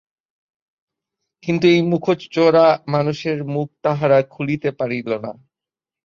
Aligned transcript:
কিন্তু 1.43 1.65
এই 1.67 1.81
মুখচোরা 1.83 2.65
মানুষের 2.87 3.37
মুখ 3.45 3.67
তাহারা 3.81 4.17
খুলিতে 4.29 4.69
পারিল 4.71 5.09
না। 5.17 5.31